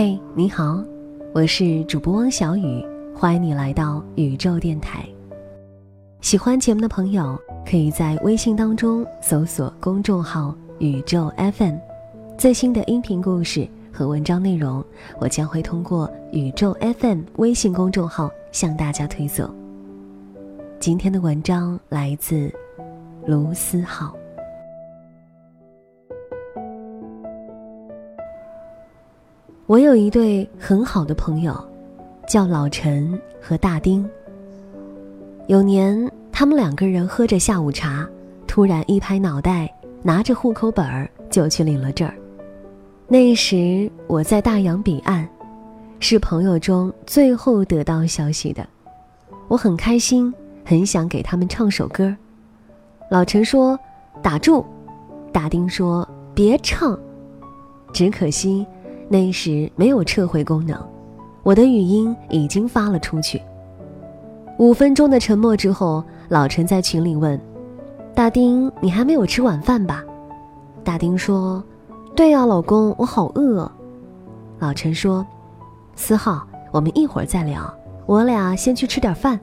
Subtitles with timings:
[0.00, 0.80] 嘿，你好，
[1.34, 5.04] 我是主播汪小雨，欢迎你来到宇宙电台。
[6.20, 7.36] 喜欢节目的朋友，
[7.68, 11.74] 可以在微信当中搜索公众号“宇宙 FM”，
[12.38, 14.84] 最新的音频故事和文章内容，
[15.18, 19.52] 我将会通过“宇宙 FM” 微信公众号向大家推送。
[20.78, 22.48] 今天的文章来自
[23.26, 24.17] 卢思浩。
[29.68, 31.54] 我有一对很好的朋友，
[32.26, 34.08] 叫老陈和大丁。
[35.46, 38.08] 有年，他们两个人喝着下午茶，
[38.46, 39.70] 突然一拍脑袋，
[40.02, 42.14] 拿着户口本儿就去领了证儿。
[43.08, 45.28] 那时我在大洋彼岸，
[46.00, 48.66] 是朋友中最后得到消息的。
[49.48, 50.32] 我很开心，
[50.64, 52.16] 很想给他们唱首歌。
[53.10, 53.78] 老陈说
[54.22, 54.64] ：“打住。”
[55.30, 56.98] 大丁说：“别唱。”
[57.92, 58.66] 只可惜。
[59.08, 60.78] 那时没有撤回功能，
[61.42, 63.40] 我的语音已经发了出去。
[64.58, 67.40] 五分钟的沉默之后，老陈在群里问
[68.14, 70.04] ：“大丁，你还没有吃晚饭吧？”
[70.84, 71.62] 大丁说
[72.14, 73.70] ：“对呀，老公，我好饿。”
[74.58, 75.24] 老陈说
[75.94, 77.72] ：“思浩，我们一会儿再聊，
[78.04, 79.38] 我俩先去吃点饭。”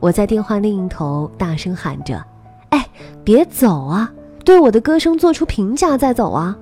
[0.00, 2.24] 我在电话另一头大声喊着
[2.70, 2.86] ：“哎，
[3.22, 4.12] 别走啊！
[4.44, 6.56] 对我的歌声做出评价再走啊！”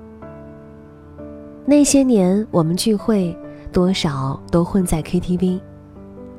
[1.68, 3.36] 那些年我们聚会，
[3.72, 5.60] 多少都混在 KTV。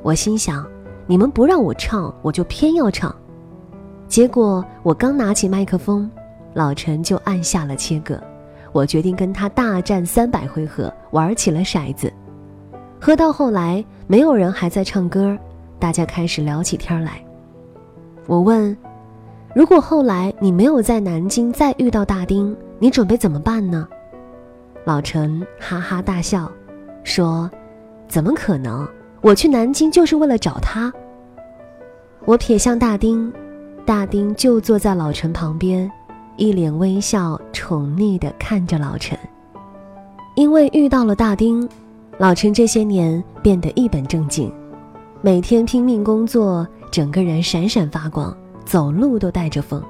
[0.02, 0.66] 我心想，
[1.06, 3.14] 你们不让我唱，我就偏要唱。
[4.08, 6.10] 结果我刚拿起麦克风，
[6.54, 8.18] 老陈就按下了切割。
[8.72, 12.10] 我决定跟他大战三百回合，玩起了骰子。
[12.98, 15.38] 喝到后来，没有人还在唱歌，
[15.78, 17.22] 大家开始聊起天来。
[18.28, 18.76] 我问：
[19.54, 23.86] 如果后来你没有在南京再遇到大丁，你准备怎么办呢？
[24.88, 26.50] 老陈哈哈大笑，
[27.04, 27.52] 说
[28.08, 28.88] ：“怎么可能？
[29.20, 30.90] 我去南京就是为了找他。”
[32.24, 33.30] 我瞥向大丁，
[33.86, 35.92] 大丁就坐在老陈旁边，
[36.38, 39.20] 一脸微笑，宠溺地看着老陈。
[40.38, 41.68] 因为遇到了大丁，
[42.18, 44.50] 老陈这些年变得一本正经，
[45.22, 48.34] 每天拼命工作，整个人闪闪发光，
[48.64, 49.84] 走路都带着风。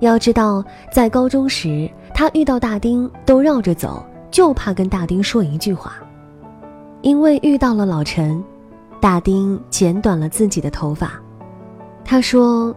[0.00, 1.88] 要知道，在高中时，
[2.22, 5.94] 他遇到大丁都绕着走，就怕跟大丁说一句话。
[7.00, 8.40] 因为遇到了老陈，
[9.00, 11.20] 大丁剪短了自己的头发。
[12.04, 12.72] 他说：“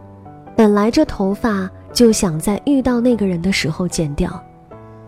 [0.57, 4.44] 本来这头发就想在遇到那个人的时候剪掉，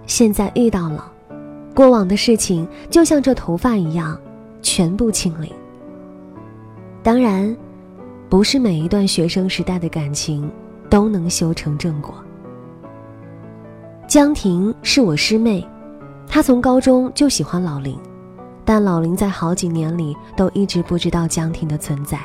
[0.06, 1.12] 现在遇到了，
[1.74, 4.16] 过往的事情就像这头发一样，
[4.62, 5.52] 全部清零。
[7.02, 7.58] 当然，
[8.30, 10.48] 不是每一段学生时代的感情。”
[10.92, 12.14] 都能修成正果。
[14.08, 15.68] 江婷是我师妹，
[16.30, 18.00] 她从高中就喜欢老林，
[18.64, 22.18] 但老林在好几年里都一直不知道江婷的存在。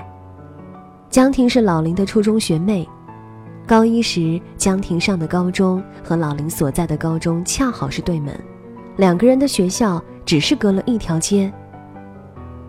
[1.10, 2.88] 江婷是老林的初中学妹，
[3.66, 8.32] 高一时江婷上的高中和老林所在的高中恰好是对门，
[8.96, 11.52] 两个人的学校只是隔了一条街。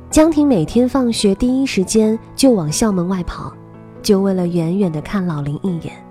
[0.09, 3.53] 江婷每天放学第一时间就往校门外跑。
[4.01, 6.02] 就为了远远的看老林一眼。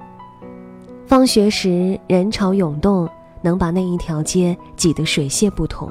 [1.07, 3.09] 放学时人潮涌动，
[3.43, 5.91] 能把那一条街挤得水泄不通。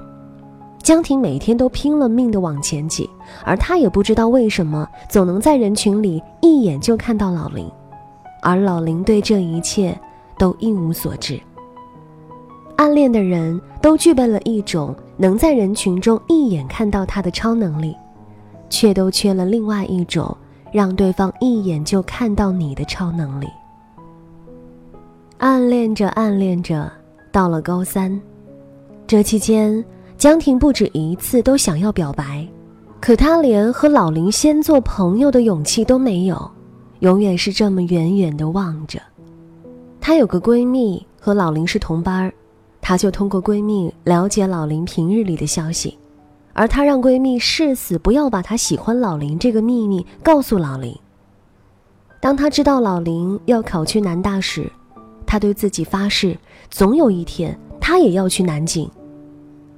[0.81, 3.07] 江婷每天都拼了命的往前挤，
[3.45, 7.69] 而她也不知道为什么总能在人群里一眼就看到老林，
[8.41, 9.97] 而老林对这一切
[10.39, 11.39] 都一无所知。
[12.77, 17.95] 暗恋的人都具备了一种能在人群中一眼看到他的超能力，
[18.69, 20.35] 却都缺了另外一种。
[20.71, 23.47] 让对方一眼就看到你的超能力。
[25.41, 26.87] 暗恋着暗恋着，
[27.31, 28.21] 到了高三，
[29.07, 29.83] 这期间，
[30.15, 32.47] 江婷不止一次都想要表白，
[32.99, 36.51] 可她连和老林先做朋友的勇气都没有，
[36.99, 39.01] 永远是这么远远的望着。
[39.99, 42.31] 她有个闺蜜和老林是同班儿，
[42.79, 45.97] 她就通过闺蜜了解老林平日里的消息。
[46.53, 50.95] 而她让闺蜜誓死不要把她喜欢老林这个秘密告诉老林。
[52.19, 54.71] 当她知道老林要考去南大时，
[55.31, 56.37] 他对自己发誓，
[56.69, 58.91] 总有一天他也要去南京。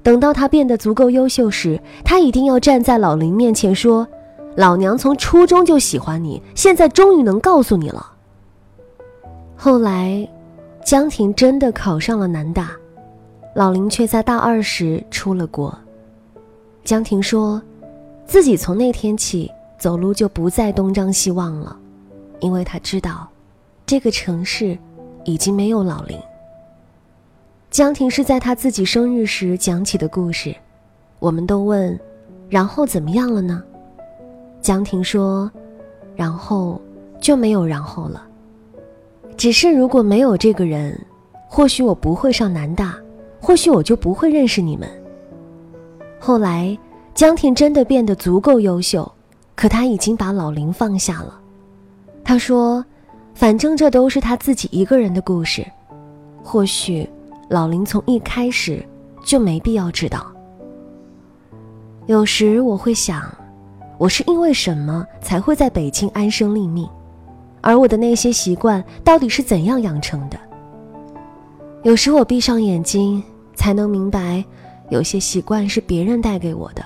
[0.01, 4.07] 等到他变得足够优秀时，他一定要站在老林面前说
[4.57, 8.13] ：“老娘从初中就喜欢你，现在终于能告诉你了。”
[9.55, 10.27] 后来，
[10.83, 12.71] 江婷真的考上了南大，
[13.53, 15.71] 老林却在大二时出了国。
[16.83, 17.61] 江婷说
[18.25, 21.77] ：“自己从那天起走路就不再东张西望了，
[22.39, 23.29] 因为她知道，
[23.85, 24.75] 这个城市
[25.25, 26.17] 已经没有老林。”
[27.71, 30.55] 江婷是在她自己生日时讲起的故事，
[31.19, 31.99] 我们都问
[32.47, 33.63] ：“然后怎么样了呢？”
[34.61, 35.51] 江婷说
[36.15, 36.79] ：“然后
[37.19, 38.25] 就没有然后了。
[39.35, 40.99] 只是如果没有这个人，
[41.49, 42.95] 或许我不会上南大，
[43.41, 44.87] 或许我就不会认识你们。”
[46.21, 46.77] 后来，
[47.15, 49.11] 江婷真的变得足够优秀，
[49.55, 51.39] 可她已经把老林放下了。
[52.23, 52.85] 她说
[53.33, 55.65] ：“反正这都是他自己一个人的故事，
[56.43, 57.09] 或许
[57.49, 58.85] 老林从一开始
[59.25, 60.25] 就没必要知道。”
[62.07, 63.23] 有时我会想，
[63.97, 66.87] 我是因为什么才会在北京安身立命，
[67.61, 70.37] 而我的那些习惯到底是怎样养成的？
[71.83, 73.23] 有时我闭上眼睛，
[73.55, 74.43] 才能明白，
[74.89, 76.83] 有些习惯是别人带给我的。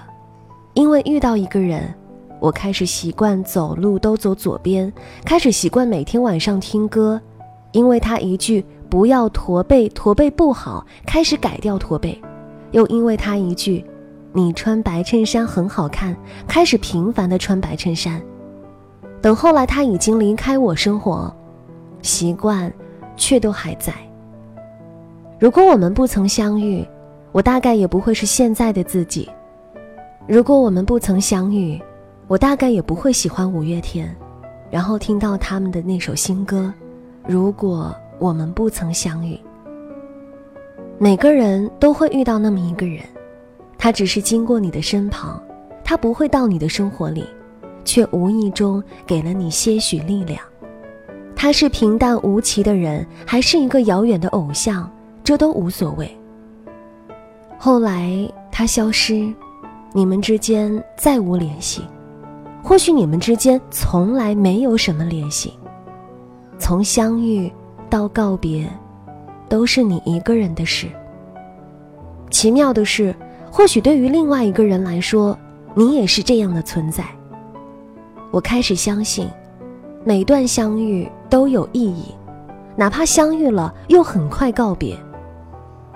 [0.76, 1.92] 因为遇到一个人，
[2.40, 4.92] 我开始习惯走路都走左边，
[5.26, 7.20] 开始习惯每天晚上听歌，
[7.72, 12.20] 因为他一句“不要驼背，驼背不好”，开始改掉驼背，
[12.72, 13.84] 又因为他一句。
[14.34, 16.16] 你穿白衬衫很好看，
[16.48, 18.22] 开始频繁的穿白衬衫。
[19.20, 21.34] 等后来他已经离开我生活，
[22.04, 22.72] 习惯
[23.16, 23.92] 却都还在。
[25.40, 26.86] 如果我们不曾相遇，
[27.32, 29.28] 我大概也不会是现在的自己。
[30.28, 31.82] 如果我们不曾相遇，
[32.28, 34.14] 我大概也不会喜欢五月天，
[34.70, 36.74] 然后听到他们的那首新歌。
[37.26, 39.40] 如果我们不曾相遇，
[40.98, 43.02] 每个人都会遇到那么一个人。
[43.78, 45.42] 他只是经过你的身旁，
[45.84, 47.26] 他不会到你的生活里，
[47.86, 50.42] 却无意中给了你些许力量。
[51.34, 54.92] 他是平淡无奇的人，还是一个遥远的偶像，
[55.24, 56.10] 这都无所谓。
[57.58, 59.34] 后来他消失，
[59.94, 61.84] 你们之间再无联系，
[62.64, 65.54] 或许你们之间从来没有什么联系。
[66.60, 67.52] 从相遇
[67.90, 68.70] 到告别，
[69.48, 70.88] 都是你一个人的事。
[72.30, 73.16] 奇妙的是。
[73.50, 75.36] 或许对于另外一个人来说，
[75.74, 77.04] 你也是这样的存在。
[78.30, 79.28] 我开始相信，
[80.04, 82.14] 每段相遇都有意义，
[82.76, 84.96] 哪怕相遇了又很快告别。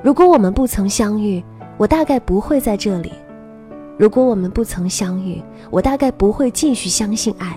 [0.02, 1.44] 如果我们不曾相遇，
[1.78, 3.12] 我大概不会在这里；
[4.01, 5.39] 如果我们不曾相遇，
[5.69, 7.50] 我大概不会继续相信爱；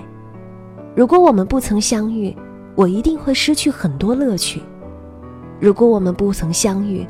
[0.95, 2.37] 如果我们不曾相遇，
[2.75, 4.61] 我一定会失去很多乐趣；
[5.59, 7.07] 如果我们不曾相遇，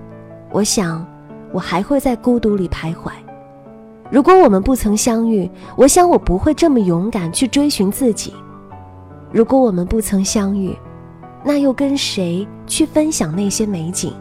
[0.52, 1.04] 我想。
[1.52, 3.10] 我还会在孤独里徘徊。
[4.08, 8.32] 如果我们不曾相遇，我想我不会这么勇敢去追寻自己。
[9.32, 10.76] 如果我们不曾相遇，
[11.44, 14.12] 那又跟谁去分享那些美景？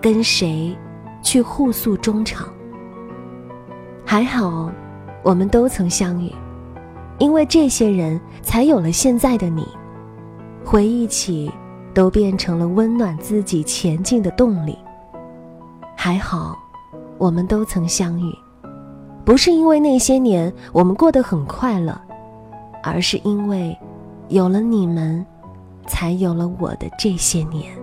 [0.00, 0.76] 跟谁
[1.22, 2.48] 去互诉衷肠？
[4.10, 4.72] 还好，
[5.22, 6.32] 我们都曾相遇，
[7.18, 9.68] 因为这些人才有了现在的你。
[10.64, 11.52] 回忆起，
[11.92, 14.78] 都变成了温暖自己前进的动力。
[15.94, 16.56] 还好。
[17.18, 18.32] 我们都曾相遇，
[19.26, 22.00] 不是因为那些年我们过得很快乐，
[22.82, 23.76] 而是因为
[24.28, 25.22] 有了你们，
[25.86, 27.76] 才有了我的这些年。